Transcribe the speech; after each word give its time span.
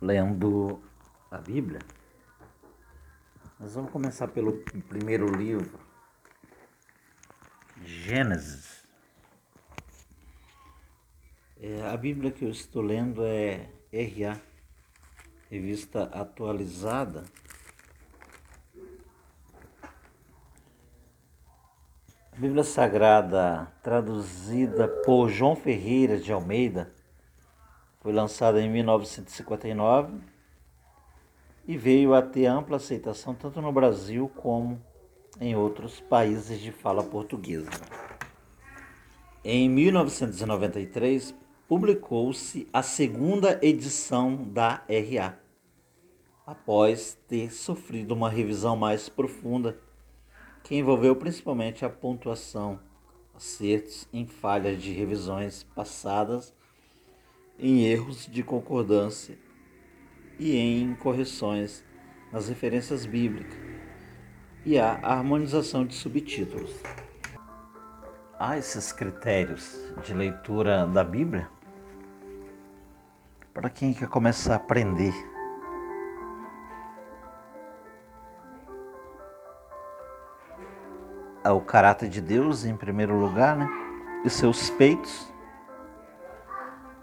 lendo 0.00 0.82
a 1.30 1.38
Bíblia. 1.38 1.80
Nós 3.58 3.74
vamos 3.74 3.90
começar 3.90 4.28
pelo 4.28 4.52
primeiro 4.88 5.26
livro, 5.26 5.78
Gênesis. 7.84 8.82
É, 11.60 11.82
a 11.82 11.96
Bíblia 11.96 12.30
que 12.30 12.44
eu 12.44 12.50
estou 12.50 12.80
lendo 12.80 13.22
é 13.22 13.68
RA, 13.92 14.40
revista 15.50 16.04
atualizada. 16.04 17.24
A 22.32 22.36
Bíblia 22.36 22.64
Sagrada, 22.64 23.70
traduzida 23.82 24.88
por 24.88 25.28
João 25.28 25.54
Ferreira 25.54 26.18
de 26.18 26.32
Almeida, 26.32 26.94
foi 28.00 28.12
lançada 28.12 28.60
em 28.62 28.70
1959 28.70 30.14
e 31.66 31.76
veio 31.76 32.14
a 32.14 32.22
ter 32.22 32.46
ampla 32.46 32.76
aceitação 32.76 33.34
tanto 33.34 33.60
no 33.60 33.70
Brasil 33.70 34.28
como 34.36 34.80
em 35.38 35.54
outros 35.54 36.00
países 36.00 36.60
de 36.60 36.72
fala 36.72 37.04
portuguesa. 37.04 37.70
Em 39.44 39.68
1993, 39.68 41.34
publicou-se 41.68 42.66
a 42.72 42.82
segunda 42.82 43.58
edição 43.62 44.36
da 44.36 44.82
RA, 44.88 45.38
após 46.46 47.18
ter 47.28 47.52
sofrido 47.52 48.12
uma 48.12 48.28
revisão 48.28 48.76
mais 48.76 49.08
profunda, 49.08 49.78
que 50.64 50.74
envolveu 50.74 51.14
principalmente 51.14 51.84
a 51.84 51.90
pontuação, 51.90 52.80
acertos 53.34 54.08
em 54.12 54.26
falhas 54.26 54.82
de 54.82 54.90
revisões 54.92 55.62
passadas 55.62 56.54
em 57.60 57.84
erros 57.84 58.26
de 58.26 58.42
concordância 58.42 59.38
e 60.38 60.56
em 60.56 60.94
correções 60.94 61.84
nas 62.32 62.48
referências 62.48 63.04
bíblicas 63.04 63.58
e 64.64 64.78
a 64.78 64.98
harmonização 65.02 65.84
de 65.84 65.94
subtítulos. 65.94 66.74
Há 68.38 68.56
esses 68.56 68.92
critérios 68.92 69.78
de 70.02 70.14
leitura 70.14 70.86
da 70.86 71.04
Bíblia 71.04 71.48
para 73.52 73.68
quem 73.68 73.92
quer 73.92 74.08
começar 74.08 74.54
a 74.54 74.56
aprender. 74.56 75.12
O 81.44 81.60
caráter 81.60 82.08
de 82.08 82.20
Deus 82.20 82.64
em 82.64 82.76
primeiro 82.76 83.18
lugar, 83.18 83.56
né? 83.56 83.68
E 84.24 84.30
seus 84.30 84.70
peitos 84.70 85.29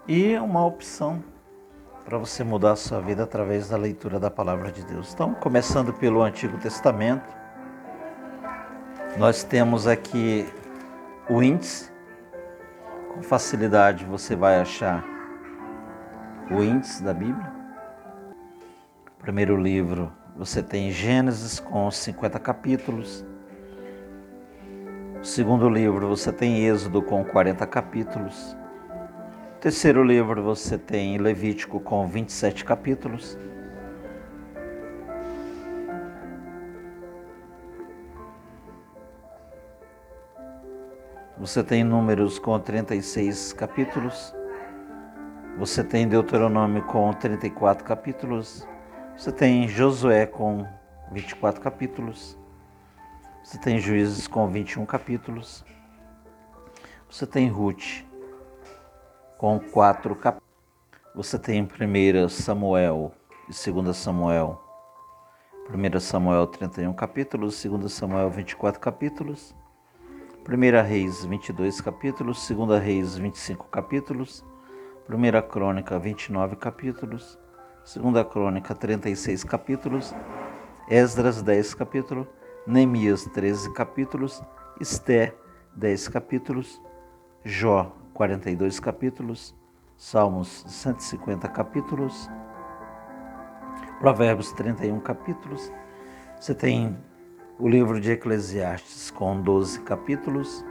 e 0.08 0.34
uma 0.38 0.64
opção 0.64 1.22
para 2.06 2.16
você 2.16 2.42
mudar 2.42 2.72
a 2.72 2.76
sua 2.76 2.98
vida 2.98 3.24
através 3.24 3.68
da 3.68 3.76
leitura 3.76 4.18
da 4.18 4.30
palavra 4.30 4.72
de 4.72 4.82
Deus. 4.82 5.12
Então, 5.12 5.34
começando 5.34 5.92
pelo 5.92 6.22
Antigo 6.22 6.56
Testamento, 6.56 7.28
nós 9.18 9.44
temos 9.44 9.86
aqui 9.86 10.46
o 11.28 11.42
índice. 11.42 11.90
Com 13.12 13.22
facilidade 13.22 14.06
você 14.06 14.34
vai 14.34 14.58
achar 14.58 15.04
o 16.50 16.62
índice 16.62 17.02
da 17.02 17.12
Bíblia. 17.12 17.52
primeiro 19.18 19.56
livro 19.60 20.10
você 20.34 20.62
tem 20.62 20.90
Gênesis 20.90 21.60
com 21.60 21.90
50 21.90 22.38
capítulos. 22.38 23.22
O 25.20 25.24
segundo 25.24 25.68
livro 25.68 26.08
você 26.08 26.32
tem 26.32 26.64
Êxodo 26.64 27.02
com 27.02 27.22
40 27.22 27.66
capítulos. 27.66 28.57
Terceiro 29.60 30.04
livro 30.04 30.40
você 30.40 30.78
tem 30.78 31.18
Levítico 31.18 31.80
com 31.80 32.06
27 32.06 32.64
capítulos. 32.64 33.36
Você 41.36 41.64
tem 41.64 41.82
Números 41.82 42.38
com 42.38 42.56
36 42.60 43.52
capítulos. 43.52 44.32
Você 45.58 45.82
tem 45.82 46.06
Deuteronômio 46.06 46.84
com 46.84 47.12
34 47.12 47.84
capítulos. 47.84 48.64
Você 49.16 49.32
tem 49.32 49.66
Josué 49.66 50.24
com 50.24 50.64
24 51.10 51.60
capítulos. 51.60 52.38
Você 53.42 53.58
tem 53.58 53.80
Juízes 53.80 54.28
com 54.28 54.46
21 54.46 54.86
capítulos. 54.86 55.64
Você 57.10 57.26
tem 57.26 57.48
Ruth 57.48 58.06
com 59.38 59.58
quatro 59.60 60.16
capítulos. 60.16 60.48
Você 61.14 61.38
tem 61.38 61.62
1 61.62 62.28
Samuel 62.28 63.12
e 63.48 63.72
2 63.72 63.96
Samuel. 63.96 64.60
1 65.70 66.00
Samuel 66.00 66.46
31 66.48 66.92
capítulos, 66.92 67.64
2 67.64 67.92
Samuel 67.92 68.30
24 68.30 68.80
capítulos. 68.80 69.54
1 70.46 70.86
Reis 70.86 71.24
22 71.24 71.80
capítulos, 71.80 72.48
2 72.48 72.82
Reis 72.82 73.16
25 73.16 73.66
capítulos. 73.68 74.44
1 75.08 75.48
Crônica 75.48 75.98
29 75.98 76.56
capítulos. 76.56 77.38
2 77.94 78.26
Crônica 78.28 78.74
36 78.74 79.44
capítulos. 79.44 80.14
Esdras 80.90 81.42
10 81.42 81.74
capítulos. 81.74 82.26
Neemias 82.66 83.24
13 83.26 83.72
capítulos. 83.72 84.42
Esté 84.80 85.34
10 85.76 86.08
capítulos. 86.08 86.82
Jó 87.44 87.97
42 88.18 88.80
capítulos, 88.80 89.54
Salmos 89.96 90.64
150 90.66 91.46
capítulos, 91.50 92.28
Provérbios 94.00 94.50
31 94.54 94.98
capítulos. 94.98 95.72
Você 96.36 96.52
tem 96.52 96.98
o 97.60 97.68
livro 97.68 98.00
de 98.00 98.10
Eclesiastes 98.10 99.12
com 99.12 99.40
12 99.40 99.82
capítulos, 99.82 100.64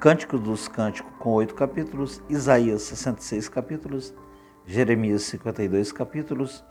Cântico 0.00 0.36
dos 0.36 0.66
Cânticos 0.66 1.12
com 1.20 1.30
8 1.30 1.54
capítulos, 1.54 2.20
Isaías 2.28 2.82
66 2.82 3.48
capítulos, 3.48 4.12
Jeremias 4.64 5.22
52 5.22 5.92
capítulos, 5.92 6.64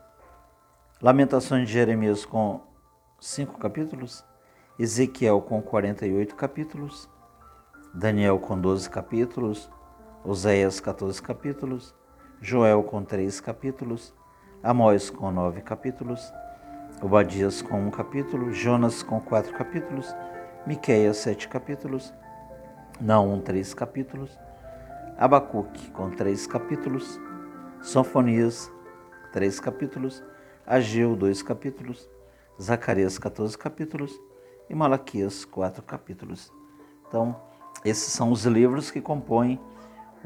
Lamentações 1.02 1.66
de 1.66 1.74
Jeremias 1.74 2.26
com 2.26 2.60
5 3.22 3.58
capítulos, 3.58 4.22
Ezequiel 4.78 5.40
com 5.40 5.62
48 5.62 6.36
capítulos, 6.36 7.10
Daniel 7.96 8.38
com 8.40 8.60
12 8.60 8.90
capítulos, 8.90 9.72
Oséias 10.22 10.82
14 10.82 11.22
capítulos, 11.22 11.96
Joel 12.42 12.84
com 12.84 13.06
3 13.06 13.40
capítulos, 13.40 14.14
Amós 14.62 15.10
com 15.10 15.32
9 15.32 15.62
capítulos, 15.62 16.22
Obadias 17.02 17.62
com 17.62 17.88
1 17.88 17.92
capítulo, 17.92 18.52
Jonas 18.52 19.02
com 19.02 19.22
4 19.22 19.54
capítulos, 19.54 20.14
Miqueias 20.68 21.16
7 21.18 21.48
capítulos, 21.48 22.14
Naum 23.00 23.40
3 23.40 23.74
capítulos, 23.74 24.38
Abacuque 25.18 25.90
com 25.92 26.12
3 26.12 26.48
capítulos, 26.48 27.18
Sonfonias 27.82 28.70
3 29.32 29.58
capítulos, 29.62 30.22
Ageu 30.68 31.16
2 31.16 31.42
capítulos, 31.42 32.10
Zacarias 32.62 33.18
14 33.18 33.58
capítulos 33.58 34.20
e 34.70 34.76
Malaquias 34.76 35.46
4 35.46 35.82
capítulos. 35.82 36.52
Então, 37.08 37.55
esses 37.86 38.12
são 38.12 38.32
os 38.32 38.46
livros 38.46 38.90
que 38.90 39.00
compõem 39.00 39.60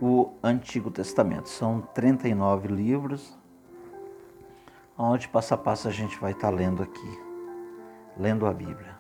o 0.01 0.31
Antigo 0.41 0.89
Testamento. 0.89 1.49
São 1.49 1.81
39 1.81 2.69
livros, 2.69 3.37
onde 4.97 5.27
passo 5.27 5.53
a 5.53 5.57
passo 5.57 5.87
a 5.89 5.91
gente 5.91 6.17
vai 6.19 6.31
estar 6.31 6.49
lendo 6.49 6.81
aqui, 6.81 7.19
lendo 8.17 8.45
a 8.45 8.53
Bíblia. 8.53 8.98